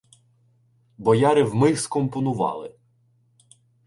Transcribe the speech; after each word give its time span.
Бояри 1.03 1.43
вмиг 1.43 1.77
скомпонували 1.77 2.71